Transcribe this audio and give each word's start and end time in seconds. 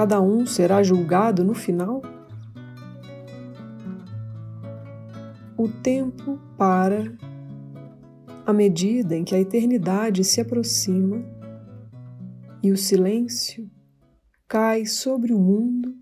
cada 0.00 0.18
um 0.18 0.46
será 0.46 0.82
julgado 0.82 1.44
no 1.44 1.52
final? 1.52 2.00
O 5.58 5.68
tempo 5.68 6.40
para 6.56 7.12
à 8.46 8.52
medida 8.54 9.14
em 9.14 9.24
que 9.24 9.34
a 9.34 9.38
eternidade 9.38 10.24
se 10.24 10.40
aproxima 10.40 11.22
e 12.62 12.72
o 12.72 12.78
silêncio 12.78 13.70
cai 14.48 14.86
sobre 14.86 15.34
o 15.34 15.38
mundo 15.38 15.94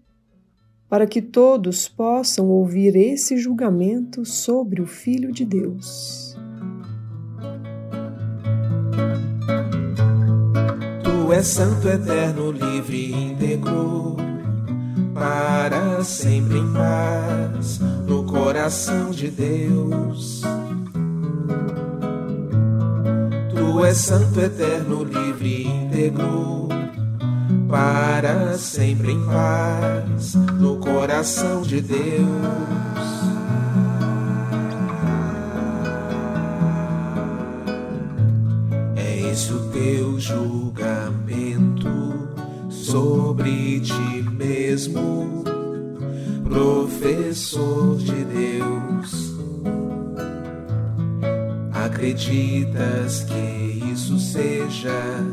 para 0.89 1.05
que 1.05 1.21
todos 1.21 1.89
possam 1.89 2.51
ouvir 2.51 2.95
esse 2.95 3.37
julgamento 3.37 4.25
sobre 4.25 4.81
o 4.81 4.87
Filho 4.87 5.33
de 5.33 5.45
Deus. 5.45 6.28
És 11.31 11.47
santo, 11.47 11.89
eterno, 11.89 12.51
livre, 12.51 13.13
íntegro, 13.13 14.17
para 15.15 16.03
sempre 16.03 16.59
em 16.59 16.73
paz 16.73 17.79
no 18.07 18.25
coração 18.25 19.11
de 19.11 19.29
Deus. 19.29 20.43
Tu 23.55 23.85
és 23.85 23.97
santo, 23.97 24.41
eterno, 24.41 25.05
livre, 25.05 25.65
íntegro 25.65 26.69
para 27.69 28.57
sempre 28.57 29.13
em 29.13 29.25
paz 29.27 30.35
no 30.35 30.79
coração 30.79 31.63
de 31.63 31.81
Deus. 31.83 33.18
Esse 39.31 39.53
o 39.53 39.59
teu 39.71 40.19
julgamento 40.19 41.89
sobre 42.71 43.79
ti 43.81 44.23
mesmo, 44.33 45.45
professor 46.45 47.97
de 47.99 48.25
Deus. 48.25 49.35
Acreditas 51.73 53.25
que 53.25 53.83
isso 53.93 54.19
seja 54.19 55.25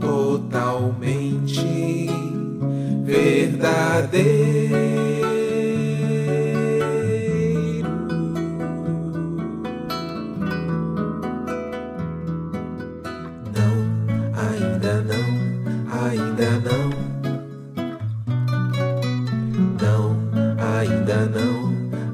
totalmente 0.00 1.60
verdadeiro. 3.04 4.57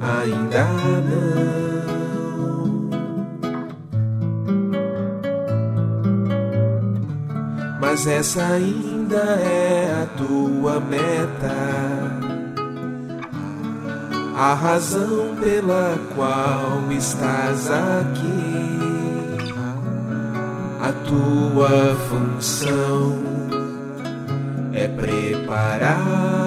Ainda 0.05 0.64
não. 0.64 1.64
mas 7.94 8.08
essa 8.08 8.42
ainda 8.42 9.16
é 9.16 10.02
a 10.02 10.06
tua 10.16 10.80
meta. 10.80 11.55
A 14.36 14.52
razão 14.55 15.36
pela 15.41 15.97
qual 16.16 16.91
estás 16.91 17.70
aqui, 17.70 19.38
a 20.82 20.92
tua 21.06 21.94
função 22.09 23.22
é 24.72 24.88
preparar-te. 24.88 26.44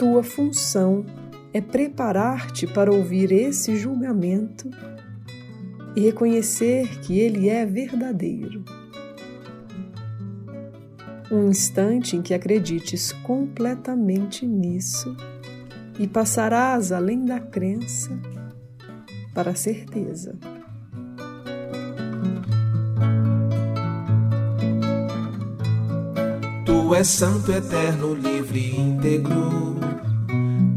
Tua 0.00 0.22
função 0.22 1.04
é 1.52 1.60
preparar-te 1.60 2.66
para 2.66 2.90
ouvir 2.90 3.30
esse 3.32 3.76
julgamento 3.76 4.70
e 5.94 6.00
reconhecer 6.00 7.00
que 7.00 7.18
ele 7.18 7.50
é 7.50 7.66
verdadeiro. 7.66 8.64
Um 11.30 11.50
instante 11.50 12.16
em 12.16 12.22
que 12.22 12.32
acredites 12.32 13.12
completamente 13.12 14.46
nisso 14.46 15.14
e 15.98 16.08
passarás 16.08 16.92
além 16.92 17.26
da 17.26 17.38
crença 17.38 18.18
para 19.34 19.50
a 19.50 19.54
certeza. 19.54 20.38
Tu 26.70 26.94
és 26.94 27.08
santo, 27.08 27.50
eterno, 27.50 28.14
livre, 28.14 28.76
íntegro, 28.78 29.74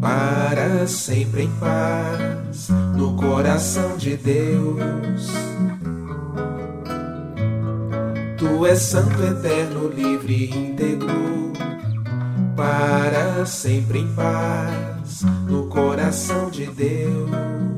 para 0.01 0.87
sempre 0.87 1.43
em 1.43 1.51
paz 1.59 2.69
no 2.97 3.15
coração 3.15 3.95
de 3.95 4.17
Deus. 4.17 5.27
Tu 8.39 8.65
és 8.65 8.79
santo, 8.79 9.21
eterno, 9.23 9.87
livre, 9.87 10.49
íntegro, 10.49 11.53
para 12.55 13.45
sempre 13.45 13.99
em 13.99 14.07
paz 14.15 15.21
no 15.47 15.67
coração 15.67 16.49
de 16.49 16.65
Deus. 16.65 17.72